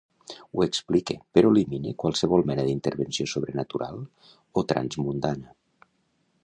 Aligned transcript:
Ho 0.51 0.61
explique, 0.65 1.17
però 1.37 1.51
elimine 1.55 1.93
qualsevol 2.03 2.47
mena 2.51 2.65
d'intervenció 2.69 3.27
sobrenatural 3.35 4.01
o 4.63 4.67
transmundana. 4.73 5.55